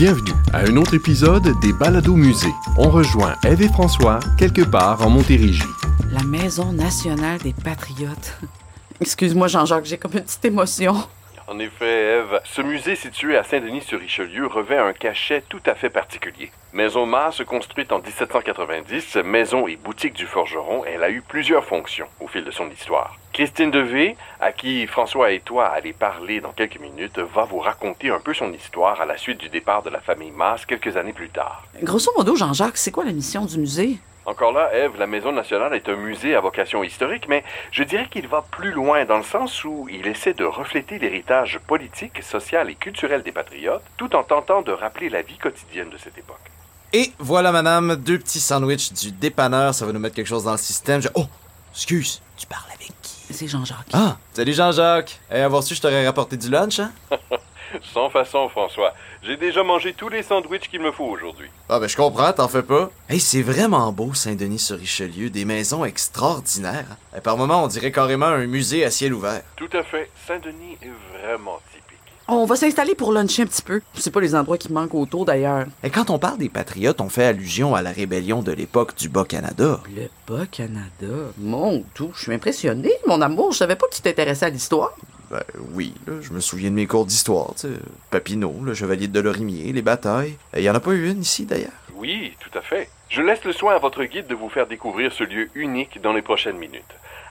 [0.00, 2.54] Bienvenue à un autre épisode des Balados Musées.
[2.78, 5.62] On rejoint Eve et François quelque part en Montérégie.
[6.10, 8.38] La Maison nationale des patriotes.
[9.02, 10.94] Excuse-moi, Jean-Jacques, j'ai comme une petite émotion.
[11.50, 16.52] En effet, Eve, ce musée situé à Saint-Denis-sur-Richelieu revêt un cachet tout à fait particulier.
[16.72, 22.06] Maison masse construite en 1790, maison et boutique du forgeron, elle a eu plusieurs fonctions
[22.20, 23.16] au fil de son histoire.
[23.32, 28.10] Christine Devé, à qui François et toi allez parler dans quelques minutes, va vous raconter
[28.10, 31.12] un peu son histoire à la suite du départ de la famille Masse quelques années
[31.12, 31.64] plus tard.
[31.82, 33.98] Grosso modo, Jean-Jacques, c'est quoi la mission du musée?
[34.26, 37.42] Encore là, Eve, la Maison nationale est un musée à vocation historique, mais
[37.72, 41.58] je dirais qu'il va plus loin dans le sens où il essaie de refléter l'héritage
[41.66, 45.96] politique, social et culturel des patriotes, tout en tentant de rappeler la vie quotidienne de
[45.96, 46.36] cette époque.
[46.92, 50.52] Et voilà, madame, deux petits sandwichs du dépanneur, ça va nous mettre quelque chose dans
[50.52, 51.00] le système.
[51.00, 51.26] Je- Oh,
[51.72, 53.32] excuse, tu parles avec qui?
[53.32, 53.86] C'est Jean-Jacques.
[53.92, 55.18] Ah, salut Jean-Jacques.
[55.32, 56.90] Et avoir su, je t'aurais rapporté du lunch, hein?
[57.92, 58.94] Sans façon, François.
[59.22, 61.48] J'ai déjà mangé tous les sandwichs qu'il me faut aujourd'hui.
[61.68, 62.90] Ah, ben je comprends, t'en fais pas.
[63.08, 66.96] Hey, c'est vraiment beau, Saint-Denis-sur-Richelieu, des maisons extraordinaires.
[67.16, 69.42] Et par moments, on dirait carrément un musée à ciel ouvert.
[69.56, 70.10] Tout à fait.
[70.26, 71.86] Saint-Denis est vraiment typique.
[72.32, 73.80] On va s'installer pour luncher un petit peu.
[73.94, 75.66] C'est pas les endroits qui manquent autour, d'ailleurs.
[75.82, 79.08] Et quand on parle des patriotes, on fait allusion à la rébellion de l'époque du
[79.08, 79.80] Bas-Canada.
[79.96, 81.32] Le Bas-Canada?
[81.38, 83.50] Mon tout, je suis impressionné, mon amour.
[83.50, 84.94] Je savais pas que tu t'intéressais à l'histoire.
[85.30, 85.42] Ben
[85.74, 87.74] oui, là, je me souviens de mes cours d'histoire, tu sais.
[88.10, 90.36] Papineau, le chevalier de Delorimier, les batailles.
[90.56, 91.70] Il y en a pas eu une ici, d'ailleurs.
[91.94, 92.90] Oui, tout à fait.
[93.08, 96.12] Je laisse le soin à votre guide de vous faire découvrir ce lieu unique dans
[96.12, 96.82] les prochaines minutes.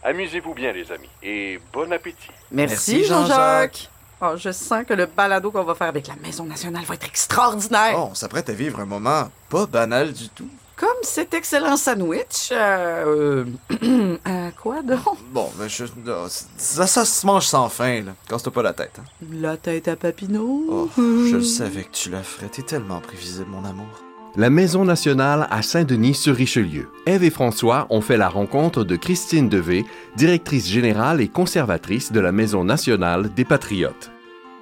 [0.03, 2.29] Amusez-vous bien, les amis, et bon appétit.
[2.51, 3.27] Merci, Merci, Jean-Jacques.
[3.27, 3.89] Jean-Jacques.
[4.21, 7.05] Oh, je sens que le balado qu'on va faire avec la Maison nationale va être
[7.07, 7.95] extraordinaire.
[7.97, 10.49] Oh, on s'apprête à vivre un moment pas banal du tout.
[10.79, 12.51] Comme cet excellent sandwich.
[12.53, 13.43] Euh.
[13.83, 15.17] euh, à quoi donc?
[15.33, 15.83] Bon, ben je...
[16.55, 18.13] ça, ça se mange sans fin, là.
[18.29, 19.25] Casse-toi pas la tête, hein.
[19.33, 20.65] La tête à Papineau?
[20.69, 22.47] Oh, je le savais que tu la ferais.
[22.47, 23.87] T'es tellement prévisible, mon amour.
[24.37, 26.87] La Maison nationale à Saint-Denis-sur-Richelieu.
[27.07, 29.83] Eve et François ont fait la rencontre de Christine Devé,
[30.15, 34.11] directrice générale et conservatrice de la Maison nationale des Patriotes.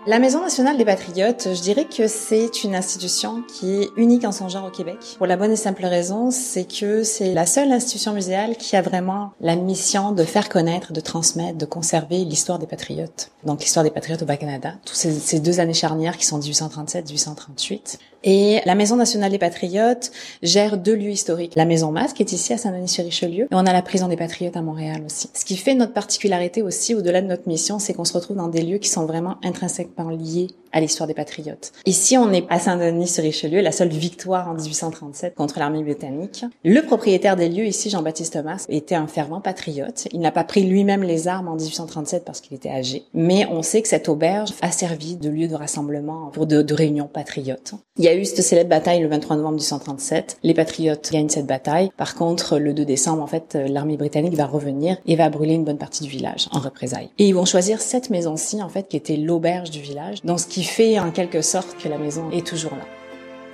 [0.07, 4.31] La Maison nationale des patriotes, je dirais que c'est une institution qui est unique en
[4.31, 4.99] son genre au Québec.
[5.17, 8.81] Pour la bonne et simple raison, c'est que c'est la seule institution muséale qui a
[8.81, 13.31] vraiment la mission de faire connaître, de transmettre, de conserver l'histoire des patriotes.
[13.43, 17.97] Donc l'histoire des patriotes au Bas-Canada, tous ces, deux années charnières qui sont 1837-1838.
[18.23, 20.11] Et la Maison nationale des patriotes
[20.41, 21.53] gère deux lieux historiques.
[21.55, 24.57] La Maison Masse, qui est ici à Saint-Denis-sur-Richelieu, et on a la prison des patriotes
[24.57, 25.29] à Montréal aussi.
[25.33, 28.47] Ce qui fait notre particularité aussi, au-delà de notre mission, c'est qu'on se retrouve dans
[28.47, 31.71] des lieux qui sont vraiment intrinsèquement liés à l'histoire des patriotes.
[31.85, 36.45] Ici, on est à Saint-Denis-sur-Richelieu, la seule victoire en 1837 contre l'armée britannique.
[36.63, 40.07] Le propriétaire des lieux ici, Jean-Baptiste Thomas, était un fervent patriote.
[40.11, 43.61] Il n'a pas pris lui-même les armes en 1837 parce qu'il était âgé, mais on
[43.61, 47.73] sait que cette auberge a servi de lieu de rassemblement pour de, de réunions patriotes.
[47.97, 50.37] Il y a eu cette célèbre bataille le 23 novembre 1837.
[50.43, 51.89] Les patriotes gagnent cette bataille.
[51.97, 55.63] Par contre, le 2 décembre, en fait, l'armée britannique va revenir et va brûler une
[55.63, 57.09] bonne partie du village en représailles.
[57.17, 60.21] Et ils vont choisir cette maison-ci, en fait, qui était l'auberge du village.
[60.23, 62.85] Donc, ce qui fait en quelque sorte que la maison est toujours là.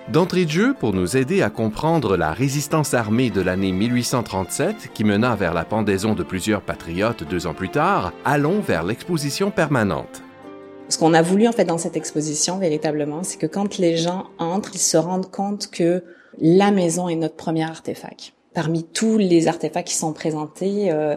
[0.09, 5.05] D'entrée de jeu, pour nous aider à comprendre la résistance armée de l'année 1837 qui
[5.05, 10.21] mena vers la pendaison de plusieurs patriotes deux ans plus tard, allons vers l'exposition permanente.
[10.89, 14.25] Ce qu'on a voulu en fait dans cette exposition véritablement, c'est que quand les gens
[14.39, 16.03] entrent, ils se rendent compte que
[16.37, 18.33] la maison est notre premier artefact.
[18.53, 21.15] Parmi tous les artefacts qui sont présentés, euh,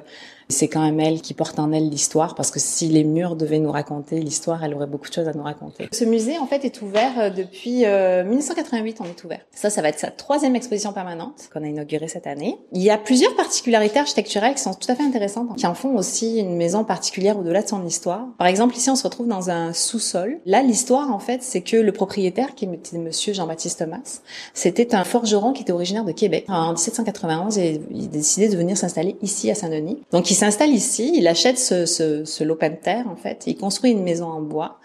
[0.49, 3.59] c'est quand même elle qui porte en elle l'histoire, parce que si les murs devaient
[3.59, 5.89] nous raconter l'histoire, elle aurait beaucoup de choses à nous raconter.
[5.93, 9.41] Ce musée, en fait, est ouvert euh, depuis euh, 1988, on est ouvert.
[9.53, 12.59] Ça, ça va être sa troisième exposition permanente qu'on a inaugurée cette année.
[12.73, 15.97] Il y a plusieurs particularités architecturales qui sont tout à fait intéressantes, qui en font
[15.97, 18.27] aussi une maison particulière au-delà de son histoire.
[18.39, 20.39] Par exemple, ici, on se retrouve dans un sous-sol.
[20.47, 24.21] Là, l'histoire, en fait, c'est que le propriétaire, qui était monsieur Jean-Baptiste Thomas,
[24.55, 26.45] c'était un forgeron qui était originaire de Québec.
[26.49, 29.99] En 1791, il a décidé de venir s'installer ici à Saint-Denis.
[30.13, 33.57] Donc, il s'installe ici, il achète ce, ce, ce lopin de terre, en fait, il
[33.57, 34.79] construit une maison en bois,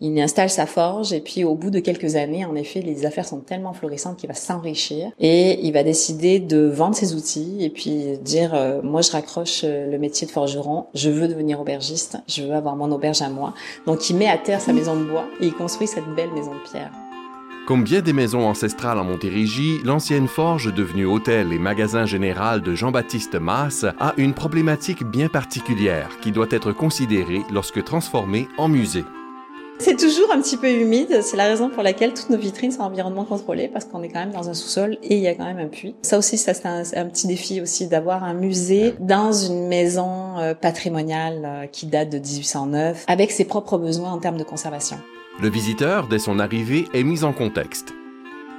[0.00, 3.26] il installe sa forge, et puis au bout de quelques années, en effet, les affaires
[3.26, 7.70] sont tellement florissantes qu'il va s'enrichir, et il va décider de vendre ses outils, et
[7.70, 12.18] puis dire, euh, moi je raccroche euh, le métier de forgeron, je veux devenir aubergiste,
[12.28, 13.54] je veux avoir mon auberge à moi.
[13.86, 16.52] Donc il met à terre sa maison de bois, et il construit cette belle maison
[16.52, 16.92] de pierre.
[17.66, 22.76] Comme bien des maisons ancestrales en Montérégie, l'ancienne forge devenue hôtel et magasin général de
[22.76, 29.04] Jean-Baptiste Masse a une problématique bien particulière qui doit être considérée lorsque transformée en musée.
[29.80, 32.82] C'est toujours un petit peu humide, c'est la raison pour laquelle toutes nos vitrines sont
[32.82, 35.44] environnement contrôlé parce qu'on est quand même dans un sous-sol et il y a quand
[35.44, 35.96] même un puits.
[36.02, 40.54] Ça aussi, c'est un, un petit défi aussi d'avoir un musée dans une maison euh,
[40.54, 44.98] patrimoniale euh, qui date de 1809 avec ses propres besoins en termes de conservation.
[45.38, 47.92] Le visiteur, dès son arrivée, est mis en contexte.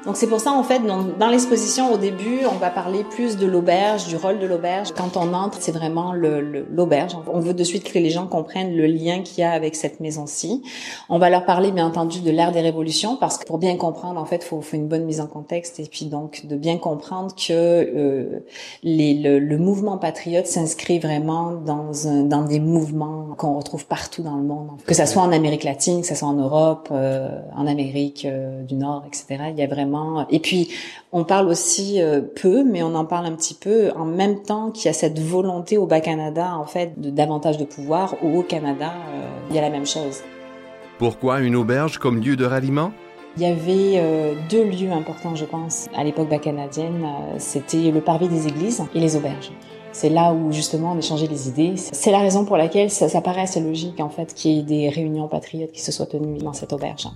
[0.08, 3.36] Donc c'est pour ça en fait dans, dans l'exposition au début on va parler plus
[3.36, 4.94] de l'auberge, du rôle de l'auberge.
[4.96, 7.14] Quand on entre c'est vraiment l'auberge.
[7.14, 9.76] Le, on veut de suite que les gens comprennent le lien qu'il y a avec
[9.76, 10.64] cette maison-ci.
[11.10, 14.18] On va leur parler bien entendu de l'ère des révolutions parce que pour bien comprendre
[14.18, 17.36] en fait faut, faut une bonne mise en contexte et puis donc de bien comprendre
[17.36, 18.46] que euh,
[18.84, 24.24] les, le, le, mouvement patriote s'inscrit vraiment dans, un, dans des mouvements qu'on retrouve partout
[24.24, 24.70] dans le monde.
[24.86, 27.28] Que ça soit en Amérique latine, que ça soit en Europe, euh,
[27.58, 29.50] en Amérique euh, du Nord, etc.
[29.52, 29.97] Il y a vraiment
[30.30, 30.70] et puis,
[31.12, 34.72] on parle aussi euh, peu, mais on en parle un petit peu en même temps
[34.72, 38.44] qu'il y a cette volonté au Bas-Canada, en fait, de davantage de pouvoir, ou au
[38.44, 40.22] Canada, euh, il y a la même chose.
[41.00, 42.92] Pourquoi une auberge comme lieu de ralliement?
[43.38, 47.08] Il y avait euh, deux lieux importants, je pense, à l'époque bas-canadienne.
[47.38, 49.52] C'était le parvis des églises et les auberges.
[49.92, 51.74] C'est là où justement on échangeait les idées.
[51.76, 54.64] C'est la raison pour laquelle ça, ça paraît assez logique en fait qu'il y ait
[54.64, 57.08] des réunions patriotes qui se soient tenues dans cette auberge.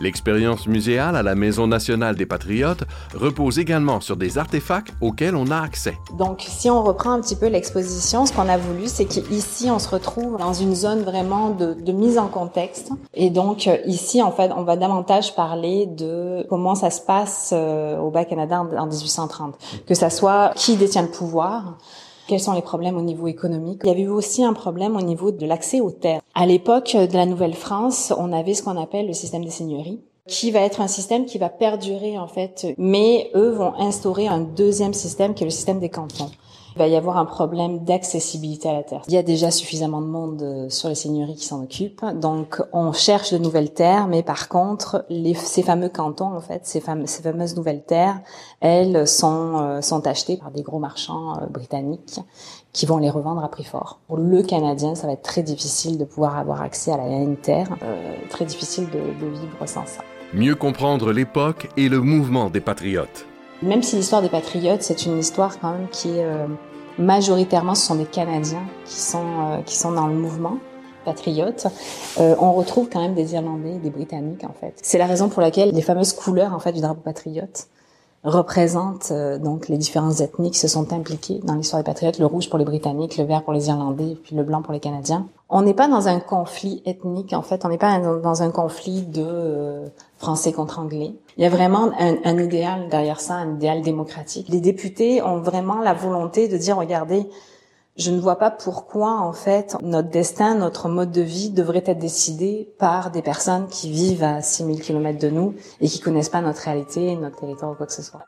[0.00, 5.50] L'expérience muséale à la Maison nationale des patriotes repose également sur des artefacts auxquels on
[5.50, 5.96] a accès.
[6.18, 9.78] Donc, si on reprend un petit peu l'exposition, ce qu'on a voulu, c'est qu'ici, on
[9.78, 12.90] se retrouve dans une zone vraiment de, mise en contexte.
[13.14, 17.50] Et donc, euh, ici, en fait, on va davantage parler de comment ça se passe
[17.52, 19.54] euh, au Bas-Canada en 1830.
[19.86, 21.78] Que ça soit qui détient le pouvoir,
[22.26, 23.80] quels sont les problèmes au niveau économique?
[23.84, 26.20] Il y avait eu aussi un problème au niveau de l'accès aux terres.
[26.34, 30.50] À l'époque de la Nouvelle-France, on avait ce qu'on appelle le système des seigneuries qui
[30.50, 34.94] va être un système qui va perdurer en fait, mais eux vont instaurer un deuxième
[34.94, 36.30] système qui est le système des cantons
[36.74, 39.02] il va y avoir un problème d'accessibilité à la terre.
[39.06, 42.60] Il y a déjà suffisamment de monde euh, sur les seigneuries qui s'en occupent, donc
[42.72, 46.80] on cherche de nouvelles terres, mais par contre, les, ces fameux cantons, en fait, ces,
[46.80, 48.20] fameuses nouvelles terres,
[48.60, 52.20] elles sont, euh, sont achetées par des gros marchands euh, britanniques
[52.72, 54.00] qui vont les revendre à prix fort.
[54.08, 57.04] Pour le Canadien, ça va être très difficile de pouvoir avoir accès à la
[57.36, 57.68] terre,
[58.30, 60.02] très difficile de, de vivre sans ça.
[60.32, 63.26] Mieux comprendre l'époque et le mouvement des patriotes.
[63.62, 66.46] Même si l'histoire des Patriotes, c'est une histoire quand même qui est euh,
[66.98, 70.58] majoritairement, ce sont des Canadiens qui sont, euh, qui sont dans le mouvement
[71.04, 71.66] patriote,
[72.18, 74.72] euh, on retrouve quand même des Irlandais, des Britanniques en fait.
[74.82, 77.68] C'est la raison pour laquelle les fameuses couleurs en fait du drapeau patriote
[78.24, 82.48] représentent donc les différentes ethnies qui se sont impliquées dans l'histoire des patriotes, le rouge
[82.48, 85.26] pour les Britanniques, le vert pour les Irlandais, puis le blanc pour les Canadiens.
[85.50, 89.02] On n'est pas dans un conflit ethnique en fait, on n'est pas dans un conflit
[89.02, 89.84] de
[90.16, 91.12] français contre anglais.
[91.36, 94.48] Il y a vraiment un, un, idéal derrière ça, un idéal démocratique.
[94.48, 97.26] Les députés ont vraiment la volonté de dire, regardez,
[97.96, 101.98] je ne vois pas pourquoi, en fait, notre destin, notre mode de vie devrait être
[101.98, 106.40] décidé par des personnes qui vivent à 6000 km de nous et qui connaissent pas
[106.40, 108.22] notre réalité, notre territoire ou quoi que ce soit.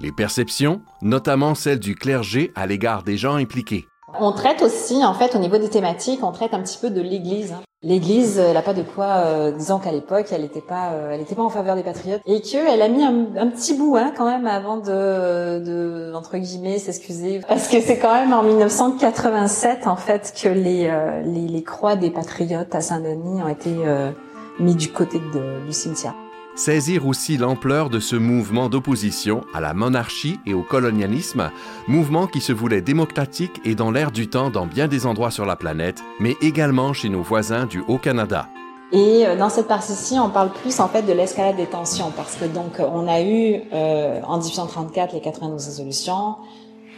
[0.00, 3.84] Les perceptions, notamment celles du clergé à l'égard des gens impliqués.
[4.20, 7.00] On traite aussi, en fait, au niveau des thématiques, on traite un petit peu de
[7.00, 7.54] l'Église.
[7.82, 11.22] L'Église, elle n'a pas de quoi, euh, disons qu'à l'époque, elle n'était pas, euh, elle
[11.22, 14.12] était pas en faveur des patriotes, et qu'elle a mis un, un, petit bout, hein,
[14.14, 19.86] quand même, avant de, de entre guillemets, s'excuser, parce que c'est quand même en 1987,
[19.86, 24.10] en fait, que les, euh, les, les, croix des patriotes à Saint-Denis ont été euh,
[24.58, 26.14] mis du côté de, du cimetière
[26.60, 31.50] saisir aussi l'ampleur de ce mouvement d'opposition à la monarchie et au colonialisme,
[31.88, 35.46] mouvement qui se voulait démocratique et dans l'air du temps dans bien des endroits sur
[35.46, 38.46] la planète, mais également chez nos voisins du Haut-Canada.
[38.92, 42.36] Et euh, dans cette partie-ci, on parle plus en fait de l'escalade des tensions parce
[42.36, 46.36] que donc on a eu euh, en 1834 les 92 résolutions,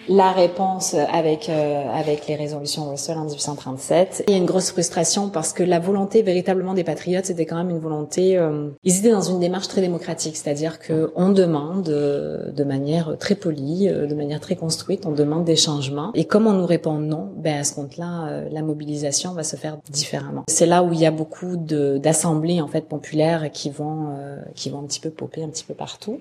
[0.08, 4.24] la réponse avec euh, avec les résolutions Russell en 1837.
[4.26, 7.56] Il y a une grosse frustration parce que la volonté véritablement des patriotes, c'était quand
[7.56, 8.36] même une volonté.
[8.36, 13.16] Euh, ils étaient dans une démarche très démocratique, c'est-à-dire que on demande euh, de manière
[13.18, 16.10] très polie, de manière très construite, on demande des changements.
[16.14, 19.78] Et comme on nous répond non, ben à ce compte-là, la mobilisation va se faire
[19.90, 20.42] différemment.
[20.48, 24.16] C'est là où il y a beaucoup d'assemblées en fait populaires qui vont
[24.54, 26.20] qui vont un petit peu popper un petit peu partout.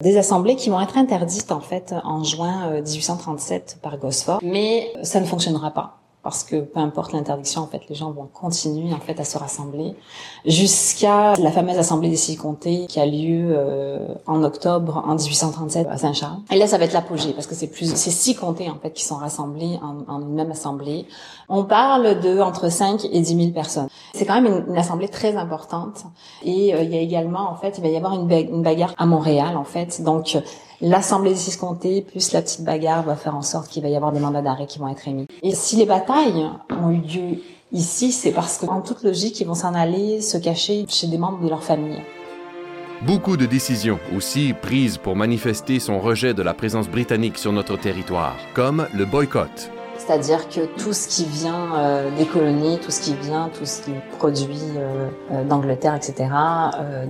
[0.00, 3.21] Des assemblées qui vont être interdites en fait en juin 1837
[3.82, 7.96] par Gosford, mais ça ne fonctionnera pas parce que peu importe l'interdiction, en fait, les
[7.96, 9.94] gens vont continuer en fait à se rassembler
[10.46, 15.88] jusqu'à la fameuse assemblée des six comtés qui a lieu euh, en octobre en 1837
[15.90, 16.38] à Saint-Charles.
[16.52, 18.92] Et là, ça va être l'apogée parce que c'est plus c'est six comtés en fait
[18.92, 21.06] qui sont rassemblés en, en, une même assemblée.
[21.48, 23.88] On parle de entre 5 et 10 000 personnes.
[24.14, 26.04] C'est quand même une, une, assemblée très importante.
[26.44, 29.06] Et euh, il y a également en fait il va y avoir une bagarre à
[29.06, 30.02] Montréal en fait.
[30.02, 30.38] Donc
[30.82, 33.96] l'Assemblée des six comtés plus la petite bagarre va faire en sorte qu'il va y
[33.96, 35.26] avoir des mandats d'arrêt qui vont être émis.
[35.42, 37.38] Et si les batailles ont eu lieu
[37.72, 41.42] ici, c'est parce qu'en toute logique, ils vont s'en aller se cacher chez des membres
[41.42, 42.02] de leur famille.
[43.06, 47.76] Beaucoup de décisions aussi prises pour manifester son rejet de la présence britannique sur notre
[47.76, 49.70] territoire, comme le boycott.
[49.98, 53.82] C'est-à-dire que tout ce qui vient euh, des colonies, tout ce qui vient, tout ce
[53.82, 56.28] qui produit euh, euh, d'Angleterre, etc.,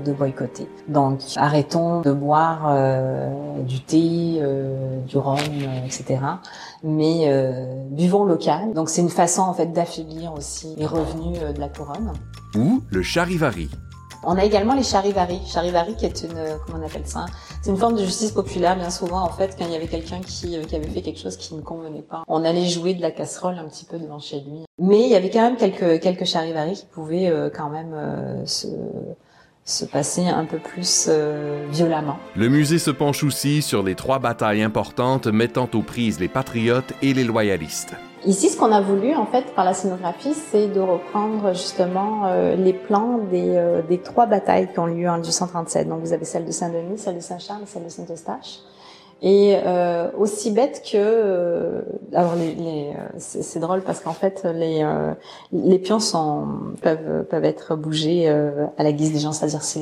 [0.04, 0.68] de boycotter.
[0.88, 2.74] Donc arrêtons de boire
[3.60, 4.42] du thé,
[5.06, 5.38] du rhum,
[5.84, 6.20] etc.
[6.82, 7.30] Mais
[7.90, 8.72] buvons local.
[8.74, 12.12] Donc c'est une façon en fait d'affaiblir aussi les revenus de la couronne.
[12.56, 13.70] Ou le charivari.
[14.24, 15.40] On a également les charivari.
[15.46, 17.26] Charivari qui est une, comment on appelle ça?
[17.60, 18.76] C'est une forme de justice populaire.
[18.76, 21.18] Bien souvent, en fait, quand il y avait quelqu'un qui, euh, qui avait fait quelque
[21.20, 24.20] chose qui ne convenait pas, on allait jouer de la casserole un petit peu devant
[24.20, 24.64] chez lui.
[24.78, 28.46] Mais il y avait quand même quelques quelques charivari qui pouvaient euh, quand même euh,
[28.46, 28.68] se
[29.64, 31.08] se passer un peu plus
[31.70, 32.16] violemment.
[32.34, 36.92] Le musée se penche aussi sur les trois batailles importantes mettant aux prises les patriotes
[37.00, 37.94] et les loyalistes.
[38.24, 42.54] Ici, ce qu'on a voulu, en fait, par la scénographie, c'est de reprendre justement euh,
[42.54, 45.88] les plans des, euh, des, trois batailles qui ont lieu en 1837.
[45.88, 48.60] Donc, vous avez celle de Saint-Denis, celle de Saint-Charles et celle de Saint-Eustache.
[49.24, 54.44] Et euh, aussi bête que, euh, alors les, les euh, c'est drôle parce qu'en fait
[54.52, 54.84] les
[55.52, 56.48] les pions sont
[56.80, 59.78] peuvent peuvent être bougés à la guise des gens, c'est-à-dire si,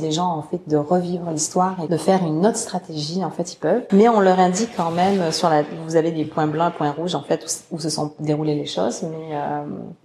[0.00, 3.54] les gens ont fait de revivre l'histoire et de faire une autre stratégie, en fait
[3.54, 3.84] ils peuvent.
[3.92, 7.14] Mais on leur indique quand même sur la, vous avez des points blancs, points rouges
[7.14, 9.38] en fait où, où se sont déroulées les choses, mais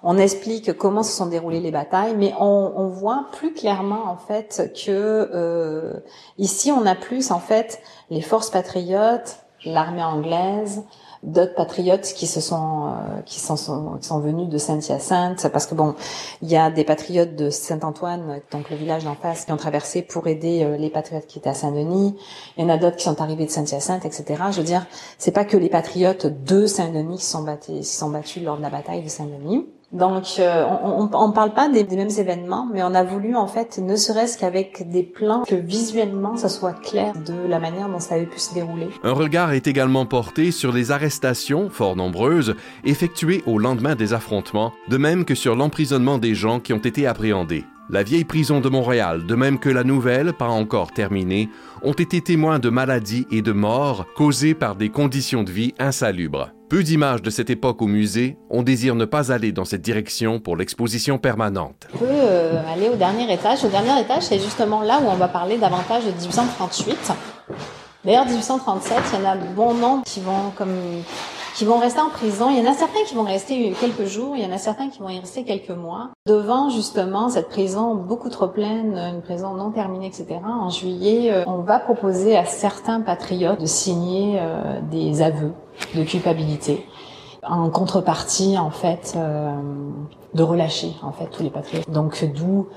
[0.02, 4.18] on explique comment se sont déroulées les batailles, mais on, on voit plus clairement en
[4.18, 6.02] fait que
[6.38, 10.84] ici on a plus en fait les forces patriotes, l'armée anglaise,
[11.24, 13.56] d'autres patriotes qui se sont euh, qui sont,
[14.00, 15.48] qui sont venus de Saint-Hyacinthe.
[15.52, 15.96] Parce que bon
[16.42, 20.02] il y a des patriotes de Saint-Antoine donc le village d'en face qui ont traversé
[20.02, 22.16] pour aider euh, les patriotes qui étaient à Saint-Denis.
[22.58, 24.86] Il y en a d'autres qui sont arrivés de Saint-Hyacinthe etc je veux dire
[25.18, 28.62] c'est pas que les patriotes de Saint-Denis qui sont battus qui sont battus lors de
[28.62, 32.94] la bataille de Saint-Denis donc, euh, on ne parle pas des, mêmes événements, mais on
[32.94, 37.48] a voulu en fait, ne serait-ce qu'avec des plans, que visuellement, ça soit clair de
[37.48, 38.90] la manière dont ça avait pu se dérouler.
[39.04, 44.74] Un regard est également porté sur les arrestations, fort nombreuses, effectuées au lendemain des affrontements,
[44.90, 47.64] de même que sur l'emprisonnement des gens qui ont été appréhendés.
[47.90, 51.50] La vieille prison de Montréal, de même que la nouvelle, pas encore terminée,
[51.84, 56.55] ont été témoins de maladies et de morts causées par des conditions de vie insalubres.
[56.67, 60.39] Peu d'images de cette époque au musée, on désire ne pas aller dans cette direction
[60.39, 61.88] pour l'exposition permanente.
[61.93, 63.63] On peut euh, aller au dernier étage.
[63.63, 67.12] Au dernier étage, c'est justement là où on va parler davantage de 1838.
[68.03, 70.75] D'ailleurs, 1837, il y en a bon nombre qui vont comme
[71.56, 72.50] qui vont rester en prison.
[72.50, 74.90] Il y en a certains qui vont rester quelques jours, il y en a certains
[74.90, 76.10] qui vont y rester quelques mois.
[76.28, 80.40] Devant justement cette prison beaucoup trop pleine, une prison non terminée, etc.
[80.46, 85.54] En juillet, euh, on va proposer à certains patriotes de signer euh, des aveux
[85.96, 86.86] de culpabilité
[87.48, 89.52] en contrepartie en fait euh,
[90.34, 91.90] de relâcher en fait tous les patriotes.
[91.90, 92.68] Donc d'où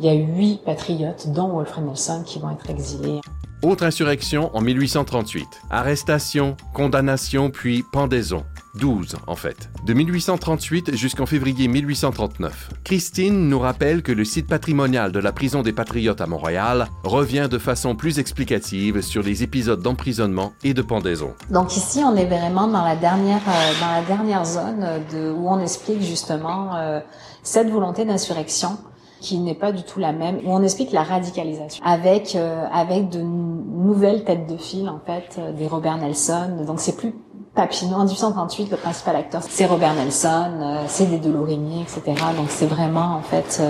[0.00, 3.20] il y a huit patriotes, dont Wilfred Nelson, qui vont être exilés.
[3.62, 5.62] Autre insurrection en 1838.
[5.70, 8.44] Arrestation, condamnation, puis pendaison.
[8.78, 9.68] 12 en fait.
[9.84, 12.70] De 1838 jusqu'en février 1839.
[12.84, 17.48] Christine nous rappelle que le site patrimonial de la prison des Patriotes à Montréal revient
[17.50, 21.34] de façon plus explicative sur les épisodes d'emprisonnement et de pendaison.
[21.50, 26.76] Donc ici, on est vraiment dans la dernière, euh, zone de, où on explique justement
[26.76, 27.00] euh,
[27.42, 28.78] cette volonté d'insurrection
[29.20, 33.08] qui n'est pas du tout la même, où on explique la radicalisation avec euh, avec
[33.08, 36.64] de nouvelles têtes de file en fait, euh, des Robert Nelson.
[36.66, 37.14] Donc c'est plus
[37.54, 37.96] Papineau.
[37.96, 42.02] En 1838, le principal acteur c'est Robert Nelson, euh, c'est des Delorimier, etc.
[42.36, 43.60] Donc c'est vraiment en fait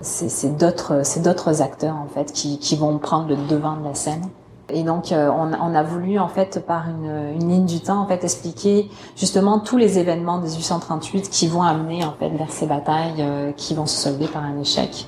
[0.00, 3.94] c'est d'autres c'est d'autres acteurs en fait qui qui vont prendre le devant de la
[3.94, 4.22] scène.
[4.72, 8.06] Et donc, euh, on, a voulu, en fait, par une, une, ligne du temps, en
[8.06, 12.66] fait, expliquer justement tous les événements de 1838 qui vont amener, en fait, vers ces
[12.66, 15.06] batailles euh, qui vont se solder par un échec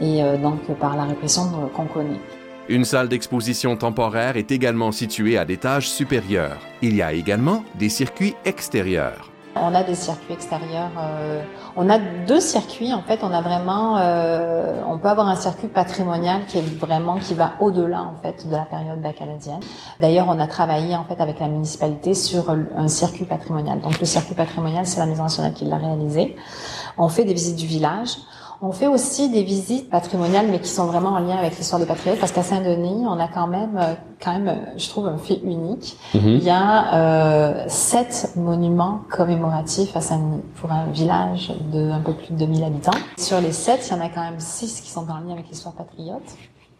[0.00, 2.20] et euh, donc par la répression qu'on connaît.
[2.68, 6.58] Une salle d'exposition temporaire est également située à l'étage supérieur.
[6.82, 9.29] Il y a également des circuits extérieurs.
[9.56, 10.92] On a des circuits extérieurs.
[10.98, 11.42] Euh,
[11.76, 13.20] on a deux circuits en fait.
[13.22, 17.52] On a vraiment, euh, on peut avoir un circuit patrimonial qui est vraiment qui va
[17.60, 19.60] au-delà en fait de la période bacaladienne.
[19.98, 23.80] D'ailleurs, on a travaillé en fait avec la municipalité sur un circuit patrimonial.
[23.80, 26.36] Donc le circuit patrimonial, c'est la maison nationale qui l'a réalisé.
[26.96, 28.18] On fait des visites du village.
[28.62, 31.86] On fait aussi des visites patrimoniales, mais qui sont vraiment en lien avec l'histoire des
[31.86, 35.16] patriotes, parce qu'à Saint-Denis, on a quand même, euh, quand même, euh, je trouve, un
[35.16, 35.96] fait unique.
[36.14, 36.20] Mhm.
[36.26, 42.12] Il y a euh, sept monuments commémoratifs à Saint-Denis pour un village de un peu
[42.12, 42.90] plus de 2000 habitants.
[43.16, 45.48] Sur les sept, il y en a quand même six qui sont en lien avec
[45.48, 46.20] l'histoire patriote.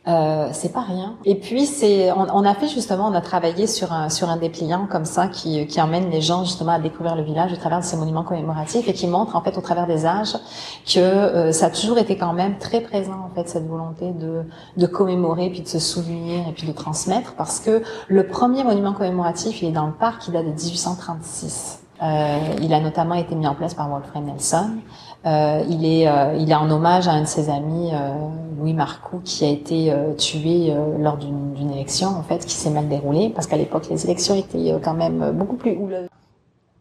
[0.09, 1.17] Euh, c'est pas rien.
[1.27, 4.39] Et puis c'est, on, on, a fait justement, on a travaillé sur un sur un
[4.39, 7.81] dépliant comme ça qui qui emmène les gens justement à découvrir le village au travers
[7.81, 10.39] de ces monuments commémoratifs et qui montre en fait au travers des âges
[10.87, 14.45] que euh, ça a toujours été quand même très présent en fait cette volonté de
[14.79, 18.95] de commémorer puis de se souvenir et puis de transmettre parce que le premier monument
[18.95, 21.81] commémoratif il est dans le parc, il date de 1836.
[22.03, 24.79] Euh, il a notamment été mis en place par Wolfram Nelson.
[25.27, 28.15] Euh, il est euh, il est en hommage à un de ses amis, euh,
[28.61, 32.89] Louis Marcoux, qui a été euh, tué lors d'une élection en fait qui s'est mal
[32.89, 36.09] déroulée parce qu'à l'époque les élections étaient quand même beaucoup plus houleuses.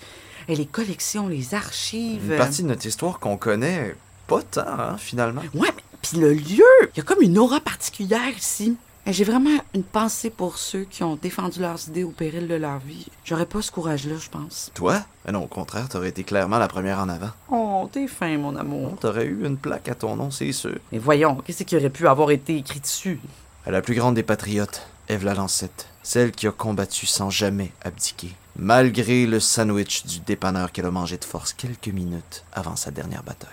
[0.49, 2.31] Et les collections, les archives.
[2.31, 3.97] Une partie de notre histoire qu'on connaît
[4.27, 5.41] pas tant, hein, finalement.
[5.55, 6.63] Ouais, mais puis le lieu,
[6.95, 8.77] il y a comme une aura particulière ici.
[9.09, 12.81] J'ai vraiment une pensée pour ceux qui ont défendu leurs idées au péril de leur
[12.81, 13.07] vie.
[13.25, 14.73] J'aurais pas ce courage-là, je pense.
[14.75, 15.01] Toi?
[15.25, 17.31] Mais non, au contraire, t'aurais été clairement la première en avant.
[17.49, 18.97] Oh, t'es fin, mon amour.
[19.01, 20.77] T'aurais eu une plaque à ton nom, c'est sûr.
[20.91, 23.21] Mais voyons, qu'est-ce qui aurait pu avoir été écrit dessus?
[23.65, 27.71] À la plus grande des patriotes, Eve la Lancette, celle qui a combattu sans jamais
[27.85, 32.91] abdiquer, malgré le sandwich du dépanneur qu'elle a mangé de force quelques minutes avant sa
[32.91, 33.53] dernière bataille.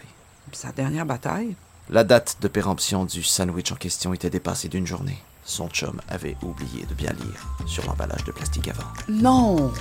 [0.52, 1.56] Sa dernière bataille?
[1.92, 5.22] La date de péremption du sandwich en question était dépassée d'une journée.
[5.46, 8.88] Son chum avait oublié de bien lire sur l'emballage de plastique avant.
[9.10, 9.72] Non!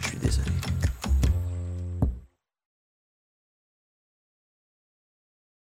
[0.00, 0.52] Je suis désolé.